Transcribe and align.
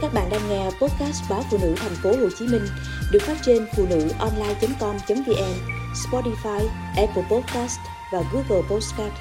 Các 0.00 0.14
bạn 0.14 0.28
đang 0.30 0.48
nghe 0.48 0.64
podcast 0.64 1.30
báo 1.30 1.42
phụ 1.50 1.58
nữ 1.62 1.74
thành 1.76 1.94
phố 2.02 2.10
Hồ 2.10 2.28
Chí 2.38 2.46
Minh 2.46 2.66
được 3.12 3.18
phát 3.22 3.36
trên 3.42 3.66
phụ 3.76 3.86
nữ 3.90 4.08
online.com.vn, 4.18 5.54
Spotify, 5.94 6.66
Apple 6.96 7.22
Podcast 7.30 7.78
và 8.12 8.22
Google 8.32 8.68
Podcast. 8.70 9.12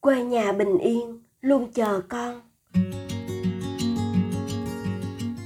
Quê 0.00 0.24
nhà 0.24 0.52
bình 0.52 0.78
yên, 0.78 1.22
luôn 1.40 1.72
chờ 1.72 2.00
con. 2.08 2.40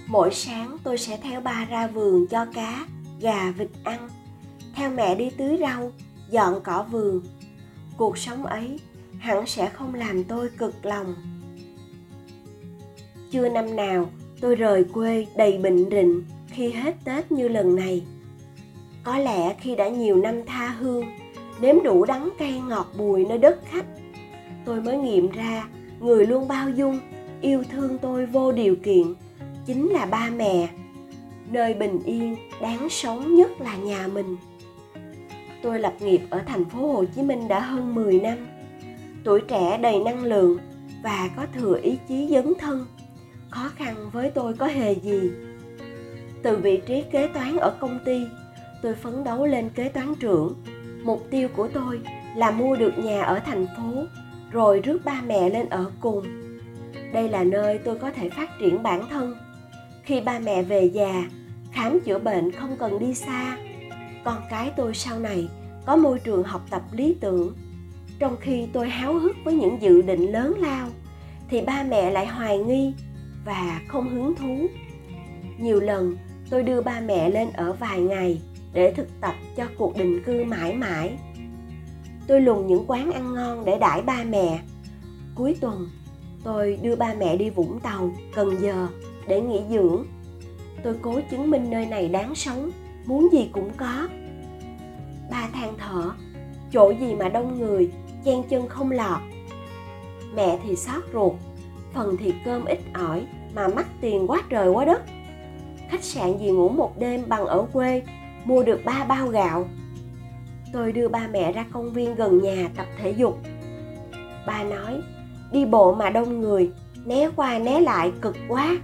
Mỗi 0.06 0.30
sáng 0.34 0.76
tôi 0.84 0.98
sẽ 0.98 1.18
theo 1.22 1.40
ba 1.40 1.66
ra 1.70 1.86
vườn 1.86 2.26
cho 2.26 2.46
cá, 2.54 2.86
gà, 3.20 3.50
vịt 3.50 3.68
ăn. 3.84 4.08
Theo 4.74 4.90
mẹ 4.90 5.14
đi 5.14 5.30
tưới 5.30 5.56
rau, 5.60 5.92
dọn 6.30 6.60
cỏ 6.64 6.86
vườn. 6.90 7.22
Cuộc 7.96 8.18
sống 8.18 8.46
ấy 8.46 8.80
hẳn 9.18 9.46
sẽ 9.46 9.68
không 9.68 9.94
làm 9.94 10.24
tôi 10.24 10.50
cực 10.58 10.84
lòng 10.84 11.14
chưa 13.30 13.48
năm 13.48 13.76
nào, 13.76 14.10
tôi 14.40 14.56
rời 14.56 14.84
quê 14.84 15.26
đầy 15.36 15.58
bệnh 15.58 15.90
rịnh 15.90 16.22
khi 16.48 16.70
hết 16.70 16.94
tết 17.04 17.32
như 17.32 17.48
lần 17.48 17.76
này. 17.76 18.02
Có 19.04 19.18
lẽ 19.18 19.54
khi 19.60 19.76
đã 19.76 19.88
nhiều 19.88 20.16
năm 20.16 20.34
tha 20.46 20.68
hương, 20.68 21.04
nếm 21.60 21.76
đủ 21.84 22.04
đắng 22.04 22.28
cay 22.38 22.60
ngọt 22.68 22.86
bùi 22.98 23.24
nơi 23.24 23.38
đất 23.38 23.60
khách, 23.64 23.86
tôi 24.64 24.80
mới 24.80 24.98
nghiệm 24.98 25.30
ra 25.30 25.68
người 26.00 26.26
luôn 26.26 26.48
bao 26.48 26.70
dung, 26.70 26.98
yêu 27.40 27.62
thương 27.72 27.98
tôi 27.98 28.26
vô 28.26 28.52
điều 28.52 28.76
kiện, 28.76 29.14
chính 29.66 29.88
là 29.88 30.06
ba 30.06 30.30
mẹ. 30.36 30.68
Nơi 31.50 31.74
bình 31.74 31.98
yên, 32.04 32.36
đáng 32.60 32.88
sống 32.90 33.34
nhất 33.34 33.60
là 33.60 33.76
nhà 33.76 34.06
mình. 34.06 34.36
Tôi 35.62 35.78
lập 35.78 35.94
nghiệp 36.00 36.20
ở 36.30 36.42
thành 36.46 36.64
phố 36.64 36.92
Hồ 36.92 37.04
Chí 37.04 37.22
Minh 37.22 37.48
đã 37.48 37.60
hơn 37.60 37.94
10 37.94 38.20
năm. 38.20 38.38
Tuổi 39.24 39.40
trẻ 39.48 39.78
đầy 39.82 39.98
năng 40.04 40.24
lượng 40.24 40.58
và 41.02 41.30
có 41.36 41.46
thừa 41.54 41.78
ý 41.82 41.98
chí 42.08 42.28
dấn 42.30 42.52
thân 42.58 42.86
khó 43.50 43.70
khăn 43.76 44.10
với 44.12 44.30
tôi 44.30 44.54
có 44.54 44.66
hề 44.66 44.94
gì. 44.94 45.30
Từ 46.42 46.56
vị 46.56 46.80
trí 46.86 47.02
kế 47.12 47.28
toán 47.28 47.56
ở 47.56 47.76
công 47.80 47.98
ty, 48.04 48.26
tôi 48.82 48.94
phấn 48.94 49.24
đấu 49.24 49.46
lên 49.46 49.70
kế 49.70 49.88
toán 49.88 50.14
trưởng. 50.20 50.54
Mục 51.02 51.26
tiêu 51.30 51.48
của 51.56 51.68
tôi 51.74 52.00
là 52.36 52.50
mua 52.50 52.76
được 52.76 52.98
nhà 52.98 53.22
ở 53.22 53.38
thành 53.38 53.66
phố, 53.76 54.04
rồi 54.50 54.80
rước 54.80 54.98
ba 55.04 55.22
mẹ 55.26 55.50
lên 55.50 55.68
ở 55.68 55.90
cùng. 56.00 56.24
Đây 57.12 57.28
là 57.28 57.44
nơi 57.44 57.78
tôi 57.78 57.98
có 57.98 58.10
thể 58.10 58.30
phát 58.30 58.58
triển 58.60 58.82
bản 58.82 59.08
thân. 59.10 59.36
Khi 60.02 60.20
ba 60.20 60.38
mẹ 60.38 60.62
về 60.62 60.84
già, 60.84 61.24
khám 61.72 62.00
chữa 62.00 62.18
bệnh 62.18 62.52
không 62.52 62.76
cần 62.78 62.98
đi 62.98 63.14
xa. 63.14 63.56
Con 64.24 64.42
cái 64.50 64.70
tôi 64.76 64.94
sau 64.94 65.18
này 65.18 65.48
có 65.86 65.96
môi 65.96 66.18
trường 66.18 66.42
học 66.42 66.62
tập 66.70 66.82
lý 66.92 67.16
tưởng. 67.20 67.56
Trong 68.18 68.36
khi 68.40 68.66
tôi 68.72 68.88
háo 68.88 69.14
hức 69.14 69.36
với 69.44 69.54
những 69.54 69.82
dự 69.82 70.02
định 70.02 70.32
lớn 70.32 70.54
lao, 70.58 70.88
thì 71.48 71.60
ba 71.60 71.82
mẹ 71.82 72.10
lại 72.10 72.26
hoài 72.26 72.58
nghi 72.58 72.92
và 73.44 73.80
không 73.88 74.08
hứng 74.08 74.34
thú. 74.34 74.66
Nhiều 75.58 75.80
lần, 75.80 76.16
tôi 76.50 76.62
đưa 76.62 76.80
ba 76.80 77.00
mẹ 77.00 77.30
lên 77.30 77.50
ở 77.52 77.72
vài 77.72 78.00
ngày 78.00 78.40
để 78.72 78.92
thực 78.96 79.20
tập 79.20 79.34
cho 79.56 79.64
cuộc 79.78 79.96
định 79.96 80.22
cư 80.24 80.44
mãi 80.44 80.74
mãi. 80.74 81.18
Tôi 82.26 82.40
lùng 82.40 82.66
những 82.66 82.84
quán 82.86 83.12
ăn 83.12 83.34
ngon 83.34 83.64
để 83.64 83.78
đãi 83.78 84.02
ba 84.02 84.24
mẹ. 84.24 84.60
Cuối 85.34 85.56
tuần, 85.60 85.88
tôi 86.44 86.78
đưa 86.82 86.96
ba 86.96 87.14
mẹ 87.14 87.36
đi 87.36 87.50
vũng 87.50 87.80
tàu, 87.80 88.12
cần 88.34 88.56
giờ 88.60 88.88
để 89.28 89.40
nghỉ 89.40 89.60
dưỡng. 89.70 90.04
Tôi 90.82 90.94
cố 91.02 91.20
chứng 91.30 91.50
minh 91.50 91.70
nơi 91.70 91.86
này 91.86 92.08
đáng 92.08 92.34
sống, 92.34 92.70
muốn 93.06 93.28
gì 93.32 93.48
cũng 93.52 93.70
có. 93.76 94.08
Ba 95.30 95.48
than 95.52 95.74
thở, 95.78 96.10
chỗ 96.72 96.92
gì 97.00 97.14
mà 97.14 97.28
đông 97.28 97.58
người, 97.58 97.90
chen 98.24 98.42
chân 98.50 98.68
không 98.68 98.90
lọt. 98.90 99.20
Mẹ 100.34 100.58
thì 100.64 100.76
xót 100.76 101.02
ruột 101.12 101.32
phần 101.94 102.16
thì 102.16 102.34
cơm 102.44 102.64
ít 102.64 102.78
ỏi, 102.94 103.26
mà 103.54 103.68
mắc 103.68 103.86
tiền 104.00 104.30
quá 104.30 104.42
trời 104.48 104.68
quá 104.68 104.84
đất. 104.84 105.02
Khách 105.90 106.04
sạn 106.04 106.38
gì 106.38 106.50
ngủ 106.50 106.68
một 106.68 106.98
đêm 106.98 107.22
bằng 107.28 107.46
ở 107.46 107.66
quê, 107.72 108.02
mua 108.44 108.62
được 108.62 108.80
ba 108.84 109.04
bao 109.08 109.28
gạo. 109.28 109.68
Tôi 110.72 110.92
đưa 110.92 111.08
ba 111.08 111.28
mẹ 111.32 111.52
ra 111.52 111.64
công 111.72 111.92
viên 111.92 112.14
gần 112.14 112.42
nhà 112.42 112.68
tập 112.76 112.86
thể 112.98 113.10
dục. 113.10 113.38
Ba 114.46 114.64
nói, 114.64 115.00
đi 115.52 115.64
bộ 115.64 115.94
mà 115.94 116.10
đông 116.10 116.40
người, 116.40 116.70
né 117.04 117.30
qua 117.36 117.58
né 117.58 117.80
lại 117.80 118.12
cực 118.20 118.36
quá. 118.48 118.76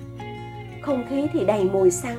Không 0.82 1.04
khí 1.10 1.26
thì 1.32 1.44
đầy 1.44 1.64
mùi 1.64 1.90
xăng. 1.90 2.16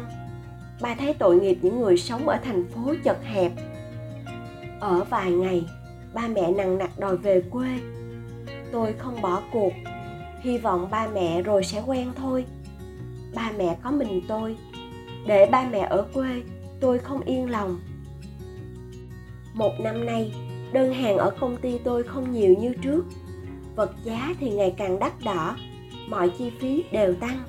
Ba 0.81 0.95
thấy 0.95 1.13
tội 1.13 1.39
nghiệp 1.39 1.57
những 1.61 1.79
người 1.79 1.97
sống 1.97 2.27
ở 2.27 2.37
thành 2.43 2.65
phố 2.67 2.93
chật 3.03 3.17
hẹp. 3.23 3.51
Ở 4.79 5.03
vài 5.09 5.31
ngày, 5.31 5.65
ba 6.13 6.27
mẹ 6.27 6.51
nặng 6.51 6.77
nặc 6.77 6.99
đòi 6.99 7.17
về 7.17 7.41
quê. 7.51 7.67
Tôi 8.71 8.93
không 8.97 9.21
bỏ 9.21 9.41
cuộc 9.51 9.71
hy 10.47 10.57
vọng 10.57 10.87
ba 10.91 11.07
mẹ 11.07 11.41
rồi 11.41 11.63
sẽ 11.63 11.83
quen 11.85 12.11
thôi. 12.15 12.45
Ba 13.35 13.51
mẹ 13.57 13.77
có 13.83 13.91
mình 13.91 14.21
tôi. 14.27 14.57
Để 15.25 15.45
ba 15.51 15.69
mẹ 15.71 15.79
ở 15.79 16.07
quê, 16.13 16.41
tôi 16.79 16.99
không 16.99 17.21
yên 17.21 17.49
lòng. 17.49 17.79
Một 19.53 19.71
năm 19.79 20.05
nay, 20.05 20.33
đơn 20.71 20.93
hàng 20.93 21.17
ở 21.17 21.29
công 21.39 21.57
ty 21.57 21.77
tôi 21.77 22.03
không 22.03 22.31
nhiều 22.31 22.55
như 22.59 22.73
trước. 22.81 23.05
Vật 23.75 23.91
giá 24.03 24.35
thì 24.39 24.49
ngày 24.49 24.73
càng 24.77 24.99
đắt 24.99 25.13
đỏ, 25.23 25.55
mọi 26.09 26.29
chi 26.29 26.51
phí 26.59 26.83
đều 26.91 27.13
tăng. 27.13 27.39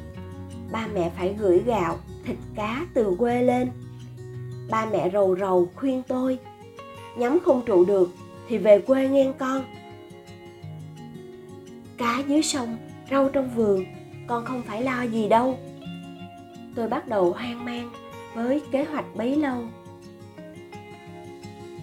Ba 0.73 0.87
mẹ 0.95 1.11
phải 1.17 1.35
gửi 1.39 1.63
gạo, 1.67 1.99
thịt 2.25 2.37
cá 2.55 2.87
từ 2.95 3.17
quê 3.19 3.43
lên. 3.43 3.71
Ba 4.71 4.87
mẹ 4.87 5.11
rầu 5.13 5.37
rầu 5.37 5.69
khuyên 5.75 6.03
tôi, 6.09 6.39
nhắm 7.17 7.39
không 7.45 7.63
trụ 7.67 7.85
được 7.85 8.11
thì 8.49 8.59
về 8.59 8.79
quê 8.79 9.09
nghe 9.09 9.33
con. 9.39 9.65
Cá 11.99 12.23
dưới 12.27 12.43
sông 12.43 12.77
rau 13.11 13.29
trong 13.29 13.51
vườn, 13.51 13.85
con 14.27 14.45
không 14.45 14.63
phải 14.63 14.83
lo 14.83 15.03
gì 15.03 15.29
đâu. 15.29 15.59
Tôi 16.75 16.89
bắt 16.89 17.09
đầu 17.09 17.33
hoang 17.33 17.65
mang 17.65 17.91
với 18.35 18.63
kế 18.73 18.85
hoạch 18.85 19.17
bấy 19.17 19.37
lâu. 19.37 19.59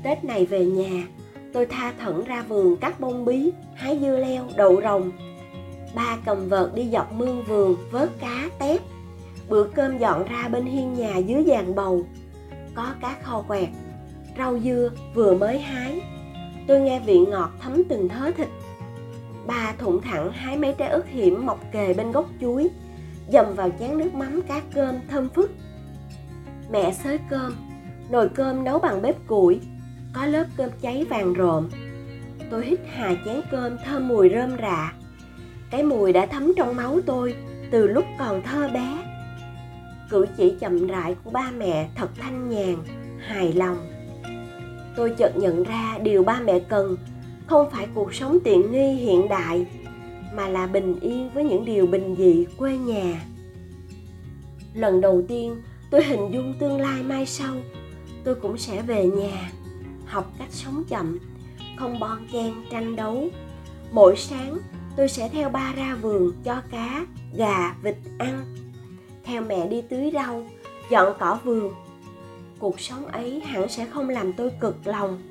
Tết 0.04 0.24
này 0.24 0.46
về 0.46 0.66
nhà, 0.66 1.08
tôi 1.54 1.66
tha 1.66 1.94
thẩn 2.00 2.24
ra 2.24 2.42
vườn 2.42 2.78
cắt 2.78 3.00
bông 3.00 3.26
bí, 3.26 3.52
hái 3.76 4.00
dưa 4.02 4.18
leo, 4.18 4.46
đậu 4.56 4.82
rồng. 4.82 5.12
Ba 5.96 6.18
cầm 6.26 6.50
vợt 6.50 6.76
đi 6.76 6.90
dọc 6.92 7.14
mương 7.14 7.44
vườn 7.44 7.76
vớt 7.92 8.10
cá, 8.20 8.50
tép. 8.60 8.82
Bữa 9.50 9.64
cơm 9.64 9.98
dọn 9.98 10.26
ra 10.26 10.48
bên 10.48 10.66
hiên 10.66 10.94
nhà 10.94 11.18
dưới 11.18 11.44
giàn 11.44 11.76
bầu. 11.76 12.06
Có 12.76 12.94
cá 13.02 13.16
kho 13.24 13.42
quẹt, 13.42 13.70
rau 14.38 14.60
dưa 14.60 14.92
vừa 15.14 15.36
mới 15.38 15.60
hái. 15.60 16.02
Tôi 16.68 16.82
nghe 16.82 17.00
vị 17.00 17.20
ngọt 17.20 17.50
thấm 17.62 17.84
từng 17.90 18.10
thớ 18.10 18.32
thịt 18.32 18.48
ba 19.48 19.74
thụng 19.78 20.02
thẳng 20.02 20.32
hái 20.32 20.58
mấy 20.58 20.76
trái 20.78 20.90
ớt 20.90 21.08
hiểm 21.08 21.46
mọc 21.46 21.60
kề 21.72 21.94
bên 21.94 22.12
gốc 22.12 22.30
chuối, 22.42 22.70
dầm 23.32 23.56
vào 23.56 23.70
chén 23.80 23.98
nước 23.98 24.14
mắm 24.14 24.42
cá 24.42 24.62
cơm 24.74 24.96
thơm 25.10 25.30
phức. 25.30 25.52
Mẹ 26.72 26.94
xới 26.94 27.20
cơm, 27.30 27.56
nồi 28.10 28.30
cơm 28.30 28.64
nấu 28.64 28.80
bằng 28.80 29.02
bếp 29.02 29.28
củi, 29.28 29.60
có 30.14 30.26
lớp 30.26 30.46
cơm 30.58 30.70
cháy 30.82 31.06
vàng 31.10 31.34
rộm. 31.34 31.70
Tôi 32.52 32.66
hít 32.66 32.80
hà 32.94 33.16
chén 33.26 33.42
cơm 33.52 33.78
thơm 33.86 34.08
mùi 34.08 34.30
rơm 34.30 34.58
rạ. 34.62 34.94
Cái 35.72 35.84
mùi 35.84 36.14
đã 36.14 36.26
thấm 36.26 36.54
trong 36.58 36.76
máu 36.76 37.00
tôi 37.06 37.36
từ 37.72 37.88
lúc 37.88 38.06
còn 38.20 38.42
thơ 38.42 38.70
bé. 38.74 38.98
Cử 40.10 40.26
chỉ 40.38 40.56
chậm 40.60 40.88
rãi 40.88 41.16
của 41.24 41.32
ba 41.32 41.52
mẹ 41.58 41.90
thật 41.96 42.10
thanh 42.20 42.50
nhàn, 42.50 42.76
hài 43.28 43.54
lòng. 43.54 43.78
Tôi 44.96 45.14
chợt 45.18 45.38
nhận 45.38 45.64
ra 45.64 45.98
điều 46.04 46.24
ba 46.24 46.40
mẹ 46.46 46.60
cần 46.60 46.98
không 47.48 47.70
phải 47.72 47.88
cuộc 47.94 48.14
sống 48.14 48.38
tiện 48.44 48.72
nghi 48.72 48.94
hiện 48.94 49.28
đại, 49.28 49.66
mà 50.34 50.48
là 50.48 50.68
bình 50.68 51.00
yên 51.00 51.30
với 51.34 51.44
những 51.44 51.66
điều 51.66 51.88
bình 51.88 52.16
dị 52.18 52.46
quê 52.58 52.78
nhà. 52.78 53.26
Lần 54.74 55.02
đầu 55.02 55.24
tiên 55.28 55.62
tôi 55.92 56.04
hình 56.04 56.32
dung 56.34 56.54
tương 56.60 56.82
lai 56.82 57.04
mai 57.04 57.26
sau, 57.26 57.56
tôi 58.24 58.36
cũng 58.36 58.58
sẽ 58.58 58.82
về 58.82 59.06
nhà, 59.06 59.52
học 60.06 60.32
cách 60.40 60.52
sống 60.52 60.84
chậm, 60.90 61.20
không 61.78 62.00
bon 62.00 62.28
chen 62.34 62.54
tranh 62.72 62.96
đấu. 62.96 63.28
Mỗi 63.92 64.16
sáng, 64.18 64.58
tôi 64.98 65.08
sẽ 65.08 65.30
theo 65.30 65.50
ba 65.50 65.74
ra 65.78 65.96
vườn 66.02 66.32
cho 66.44 66.62
cá, 66.72 67.06
gà, 67.38 67.76
vịt 67.84 67.96
ăn. 68.18 68.46
Theo 69.24 69.42
mẹ 69.42 69.68
đi 69.68 69.82
tưới 69.82 70.12
rau, 70.14 70.46
dọn 70.90 71.14
cỏ 71.20 71.40
vườn. 71.44 71.74
Cuộc 72.60 72.80
sống 72.80 73.06
ấy 73.06 73.40
hẳn 73.40 73.70
sẽ 73.70 73.86
không 73.86 74.10
làm 74.10 74.34
tôi 74.34 74.52
cực 74.60 74.88
lòng. 74.88 75.22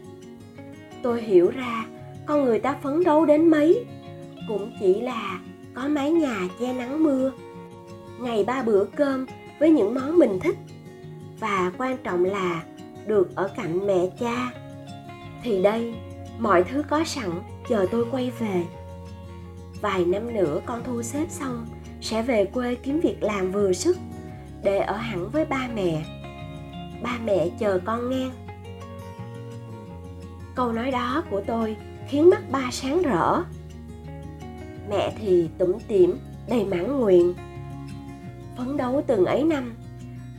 Tôi 1.02 1.22
hiểu 1.22 1.50
ra 1.50 1.86
con 2.26 2.44
người 2.44 2.58
ta 2.58 2.76
phấn 2.82 3.04
đấu 3.04 3.26
đến 3.26 3.50
mấy. 3.50 3.84
Cũng 4.48 4.72
chỉ 4.80 5.00
là 5.00 5.40
có 5.74 5.88
mái 5.88 6.10
nhà 6.10 6.36
che 6.60 6.72
nắng 6.72 7.02
mưa, 7.02 7.32
ngày 8.20 8.44
ba 8.44 8.62
bữa 8.62 8.84
cơm 8.84 9.26
với 9.58 9.70
những 9.70 9.94
món 9.94 10.18
mình 10.18 10.38
thích. 10.40 10.56
Và 11.40 11.72
quan 11.78 11.96
trọng 12.04 12.24
là 12.24 12.62
được 13.06 13.36
ở 13.36 13.50
cạnh 13.56 13.86
mẹ 13.86 14.06
cha. 14.20 14.50
Thì 15.42 15.62
đây, 15.62 15.94
mọi 16.38 16.64
thứ 16.64 16.82
có 16.90 17.04
sẵn, 17.04 17.30
chờ 17.68 17.86
tôi 17.90 18.06
quay 18.10 18.32
về. 18.38 18.64
Vài 19.80 20.04
năm 20.04 20.34
nữa 20.34 20.60
con 20.66 20.82
thu 20.84 21.02
xếp 21.02 21.26
xong, 21.28 21.66
sẽ 22.00 22.22
về 22.22 22.44
quê 22.44 22.74
kiếm 22.74 23.00
việc 23.00 23.22
làm 23.22 23.52
vừa 23.52 23.72
sức, 23.72 23.96
để 24.62 24.78
ở 24.78 24.96
hẳn 24.96 25.28
với 25.28 25.44
ba 25.44 25.68
mẹ. 25.74 26.04
Ba 27.02 27.18
mẹ 27.24 27.48
chờ 27.58 27.80
con 27.84 28.10
nghe. 28.10 28.26
Câu 30.54 30.72
nói 30.72 30.90
đó 30.90 31.22
của 31.30 31.40
tôi 31.46 31.76
khiến 32.14 32.30
mắt 32.30 32.50
ba 32.50 32.68
sáng 32.72 33.02
rỡ. 33.02 33.42
Mẹ 34.90 35.12
thì 35.20 35.48
tủm 35.58 35.72
tỉm, 35.88 36.18
đầy 36.48 36.64
mãn 36.64 37.00
nguyện. 37.00 37.34
Phấn 38.56 38.76
đấu 38.76 39.02
từng 39.06 39.24
ấy 39.24 39.42
năm, 39.42 39.74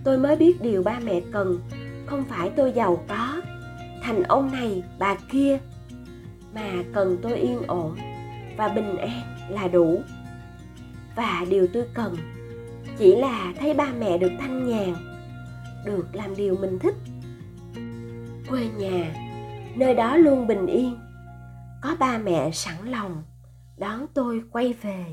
tôi 0.04 0.18
mới 0.18 0.36
biết 0.36 0.62
điều 0.62 0.84
ba 0.84 1.00
mẹ 1.00 1.22
cần. 1.32 1.60
Không 2.06 2.24
phải 2.24 2.50
tôi 2.56 2.72
giàu 2.72 3.04
có, 3.08 3.42
thành 4.04 4.24
ông 4.24 4.52
này 4.52 4.84
bà 5.00 5.16
kia, 5.32 5.60
mà 6.54 6.72
cần 6.94 7.18
tôi 7.22 7.36
yên 7.36 7.62
ổn 7.68 7.96
và 8.58 8.68
bình 8.68 8.98
an 8.98 9.38
là 9.50 9.68
đủ. 9.68 10.02
Và 11.16 11.46
điều 11.50 11.68
tôi 11.74 11.84
cần 11.94 12.16
chỉ 12.98 13.16
là 13.16 13.54
thấy 13.60 13.74
ba 13.74 13.88
mẹ 14.00 14.18
được 14.18 14.32
thanh 14.40 14.68
nhàn, 14.68 14.94
được 15.86 16.08
làm 16.14 16.36
điều 16.36 16.56
mình 16.56 16.80
thích. 16.80 16.96
Quê 18.50 18.68
nhà, 18.78 19.16
nơi 19.76 19.94
đó 19.94 20.18
luôn 20.18 20.48
bình 20.48 20.68
yên 20.68 20.98
có 21.86 21.96
ba 22.00 22.18
mẹ 22.18 22.52
sẵn 22.52 22.76
lòng 22.92 23.24
đón 23.78 24.06
tôi 24.14 24.42
quay 24.52 24.74
về. 24.74 25.06